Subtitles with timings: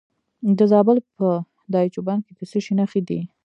[0.57, 1.27] د زابل په
[1.73, 3.19] دایچوپان کې د څه شي نښې دي؟